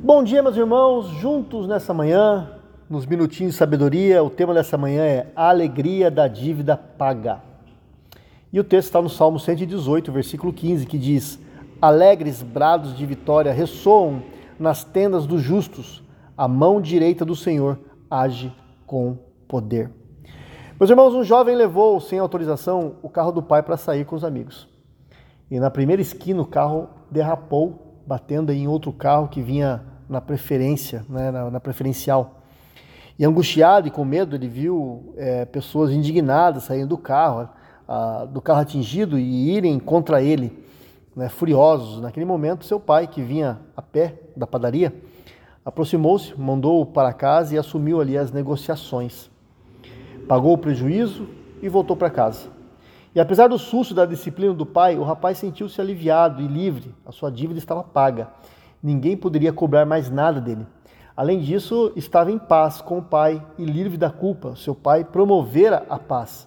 Bom 0.00 0.22
dia, 0.22 0.40
meus 0.44 0.56
irmãos, 0.56 1.08
juntos 1.08 1.66
nessa 1.66 1.92
manhã, 1.92 2.52
nos 2.88 3.04
minutinhos 3.04 3.54
de 3.54 3.58
sabedoria. 3.58 4.22
O 4.22 4.30
tema 4.30 4.54
dessa 4.54 4.78
manhã 4.78 5.02
é 5.02 5.26
a 5.34 5.48
alegria 5.48 6.08
da 6.08 6.28
dívida 6.28 6.76
paga. 6.76 7.42
E 8.52 8.60
o 8.60 8.64
texto 8.64 8.86
está 8.86 9.02
no 9.02 9.08
Salmo 9.08 9.40
118, 9.40 10.12
versículo 10.12 10.52
15, 10.52 10.86
que 10.86 10.96
diz: 10.96 11.40
Alegres 11.82 12.44
brados 12.44 12.96
de 12.96 13.04
vitória 13.04 13.52
ressoam 13.52 14.22
nas 14.56 14.84
tendas 14.84 15.26
dos 15.26 15.42
justos, 15.42 16.00
a 16.36 16.46
mão 16.46 16.80
direita 16.80 17.24
do 17.24 17.34
Senhor 17.34 17.76
age 18.08 18.54
com 18.86 19.18
poder. 19.48 19.90
Meus 20.78 20.90
irmãos, 20.90 21.12
um 21.12 21.24
jovem 21.24 21.56
levou, 21.56 21.98
sem 22.00 22.20
autorização, 22.20 22.94
o 23.02 23.08
carro 23.08 23.32
do 23.32 23.42
pai 23.42 23.64
para 23.64 23.76
sair 23.76 24.04
com 24.04 24.14
os 24.14 24.22
amigos. 24.22 24.68
E 25.50 25.58
na 25.58 25.72
primeira 25.72 26.00
esquina 26.00 26.40
o 26.40 26.46
carro 26.46 26.88
derrapou 27.10 27.87
batendo 28.08 28.50
em 28.50 28.66
outro 28.66 28.90
carro 28.90 29.28
que 29.28 29.42
vinha 29.42 29.82
na 30.08 30.18
preferência, 30.18 31.04
né, 31.10 31.30
na, 31.30 31.50
na, 31.50 31.60
preferencial. 31.60 32.40
E 33.18 33.24
angustiado 33.26 33.86
e 33.86 33.90
com 33.90 34.02
medo, 34.02 34.34
ele 34.34 34.48
viu 34.48 35.12
é, 35.18 35.44
pessoas 35.44 35.92
indignadas 35.92 36.62
saindo 36.64 36.88
do 36.88 36.96
carro, 36.96 37.50
a, 37.86 38.24
do 38.24 38.40
carro 38.40 38.60
atingido 38.60 39.18
e 39.18 39.50
irem 39.54 39.78
contra 39.78 40.22
ele, 40.22 40.64
né, 41.14 41.28
furiosos. 41.28 42.00
Naquele 42.00 42.24
momento, 42.24 42.64
seu 42.64 42.80
pai, 42.80 43.06
que 43.06 43.20
vinha 43.20 43.60
a 43.76 43.82
pé 43.82 44.14
da 44.34 44.46
padaria, 44.46 44.94
aproximou-se, 45.62 46.32
mandou-o 46.40 46.86
para 46.86 47.12
casa 47.12 47.54
e 47.54 47.58
assumiu 47.58 48.00
ali 48.00 48.16
as 48.16 48.32
negociações. 48.32 49.30
Pagou 50.26 50.54
o 50.54 50.58
prejuízo 50.58 51.28
e 51.60 51.68
voltou 51.68 51.94
para 51.94 52.08
casa. 52.08 52.57
E 53.18 53.20
apesar 53.20 53.48
do 53.48 53.58
susto 53.58 53.92
da 53.94 54.06
disciplina 54.06 54.54
do 54.54 54.64
pai, 54.64 54.96
o 54.96 55.02
rapaz 55.02 55.38
sentiu-se 55.38 55.80
aliviado 55.80 56.40
e 56.40 56.46
livre. 56.46 56.94
A 57.04 57.10
sua 57.10 57.32
dívida 57.32 57.58
estava 57.58 57.82
paga. 57.82 58.28
Ninguém 58.80 59.16
poderia 59.16 59.52
cobrar 59.52 59.84
mais 59.84 60.08
nada 60.08 60.40
dele. 60.40 60.64
Além 61.16 61.40
disso, 61.40 61.92
estava 61.96 62.30
em 62.30 62.38
paz 62.38 62.80
com 62.80 62.98
o 62.98 63.02
pai 63.02 63.44
e 63.58 63.64
livre 63.64 63.98
da 63.98 64.08
culpa. 64.08 64.54
Seu 64.54 64.72
pai 64.72 65.02
promovera 65.02 65.84
a 65.90 65.98
paz. 65.98 66.46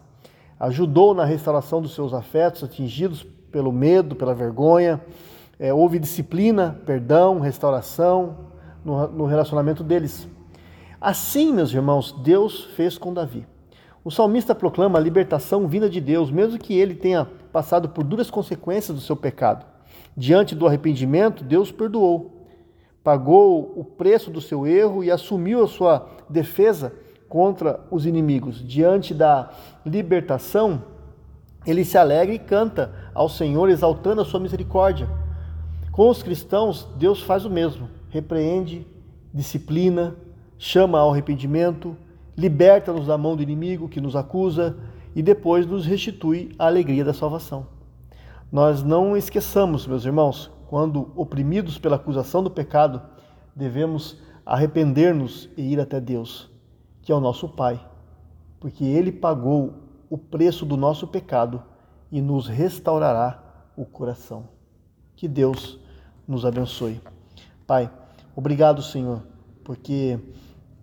Ajudou 0.57 1.13
na 1.13 1.25
restauração 1.25 1.81
dos 1.81 1.93
seus 1.93 2.13
afetos 2.13 2.63
atingidos 2.63 3.21
pelo 3.51 3.73
medo, 3.73 4.15
pela 4.15 4.33
vergonha. 4.33 5.01
É, 5.59 5.73
houve 5.73 5.99
disciplina, 5.99 6.79
perdão, 6.85 7.41
restauração 7.41 8.37
no, 8.85 9.09
no 9.09 9.25
relacionamento 9.25 9.83
deles. 9.83 10.25
Assim, 11.01 11.51
meus 11.51 11.73
irmãos, 11.73 12.13
Deus 12.23 12.63
fez 12.63 12.97
com 12.97 13.13
Davi. 13.13 13.45
O 14.03 14.09
salmista 14.09 14.55
proclama 14.55 14.97
a 14.97 15.01
libertação 15.01 15.67
vinda 15.67 15.89
de 15.89 16.01
Deus, 16.01 16.31
mesmo 16.31 16.57
que 16.57 16.73
ele 16.73 16.95
tenha 16.95 17.27
passado 17.51 17.89
por 17.89 18.03
duras 18.03 18.31
consequências 18.31 18.95
do 18.95 19.01
seu 19.01 19.15
pecado. 19.15 19.65
Diante 20.17 20.55
do 20.55 20.65
arrependimento, 20.65 21.43
Deus 21.43 21.71
perdoou, 21.71 22.47
pagou 23.03 23.73
o 23.75 23.83
preço 23.83 24.31
do 24.31 24.41
seu 24.41 24.65
erro 24.65 25.03
e 25.03 25.11
assumiu 25.11 25.63
a 25.63 25.67
sua 25.67 26.09
defesa 26.27 26.93
contra 27.29 27.79
os 27.91 28.05
inimigos. 28.07 28.65
Diante 28.67 29.13
da 29.13 29.51
libertação, 29.85 30.83
ele 31.65 31.85
se 31.85 31.97
alegra 31.97 32.33
e 32.33 32.39
canta 32.39 32.91
ao 33.13 33.29
Senhor, 33.29 33.69
exaltando 33.69 34.21
a 34.21 34.25
sua 34.25 34.39
misericórdia. 34.39 35.07
Com 35.91 36.09
os 36.09 36.23
cristãos, 36.23 36.87
Deus 36.97 37.21
faz 37.21 37.45
o 37.45 37.49
mesmo: 37.49 37.87
repreende, 38.09 38.87
disciplina, 39.31 40.15
chama 40.57 40.99
ao 40.99 41.11
arrependimento 41.11 41.95
liberta-nos 42.37 43.07
da 43.07 43.17
mão 43.17 43.35
do 43.35 43.43
inimigo 43.43 43.89
que 43.89 44.01
nos 44.01 44.15
acusa 44.15 44.77
e 45.15 45.21
depois 45.21 45.65
nos 45.65 45.85
restitui 45.85 46.51
a 46.57 46.65
alegria 46.65 47.03
da 47.03 47.13
salvação. 47.13 47.67
Nós 48.51 48.83
não 48.83 49.15
esqueçamos, 49.15 49.87
meus 49.87 50.05
irmãos, 50.05 50.51
quando 50.67 51.11
oprimidos 51.15 51.77
pela 51.77 51.95
acusação 51.95 52.43
do 52.43 52.49
pecado, 52.49 53.01
devemos 53.55 54.17
arrepender-nos 54.45 55.49
e 55.57 55.73
ir 55.73 55.79
até 55.79 55.99
Deus, 55.99 56.49
que 57.01 57.11
é 57.11 57.15
o 57.15 57.19
nosso 57.19 57.47
Pai, 57.49 57.79
porque 58.59 58.83
Ele 58.83 59.11
pagou 59.11 59.73
o 60.09 60.17
preço 60.17 60.65
do 60.65 60.75
nosso 60.75 61.07
pecado 61.07 61.63
e 62.11 62.21
nos 62.21 62.47
restaurará 62.47 63.41
o 63.75 63.85
coração. 63.85 64.49
Que 65.15 65.27
Deus 65.27 65.79
nos 66.27 66.45
abençoe. 66.45 67.01
Pai, 67.65 67.89
obrigado, 68.35 68.81
Senhor, 68.81 69.23
porque 69.63 70.19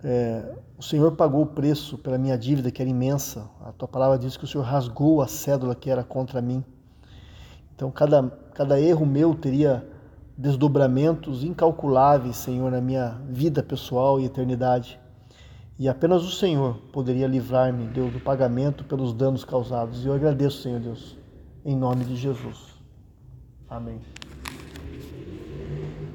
é, 0.02 0.54
o 0.76 0.82
Senhor 0.82 1.12
pagou 1.12 1.42
o 1.42 1.46
preço 1.46 1.98
pela 1.98 2.18
minha 2.18 2.38
dívida, 2.38 2.70
que 2.70 2.80
era 2.80 2.90
imensa. 2.90 3.48
A 3.64 3.72
tua 3.72 3.88
palavra 3.88 4.18
diz 4.18 4.36
que 4.36 4.44
o 4.44 4.46
Senhor 4.46 4.64
rasgou 4.64 5.20
a 5.20 5.26
cédula 5.26 5.74
que 5.74 5.90
era 5.90 6.04
contra 6.04 6.40
mim. 6.40 6.64
Então, 7.74 7.90
cada, 7.90 8.28
cada 8.54 8.80
erro 8.80 9.06
meu 9.06 9.34
teria 9.34 9.86
desdobramentos 10.36 11.42
incalculáveis, 11.42 12.36
Senhor, 12.36 12.70
na 12.70 12.80
minha 12.80 13.20
vida 13.28 13.62
pessoal 13.62 14.20
e 14.20 14.24
eternidade. 14.24 15.00
E 15.78 15.88
apenas 15.88 16.24
o 16.24 16.30
Senhor 16.30 16.76
poderia 16.92 17.26
livrar-me, 17.26 17.86
Deus, 17.86 18.12
do 18.12 18.20
pagamento 18.20 18.84
pelos 18.84 19.12
danos 19.12 19.44
causados. 19.44 20.04
E 20.04 20.08
eu 20.08 20.12
agradeço, 20.12 20.62
Senhor 20.62 20.80
Deus, 20.80 21.16
em 21.64 21.76
nome 21.76 22.04
de 22.04 22.16
Jesus. 22.16 22.58
Amém. 23.68 24.17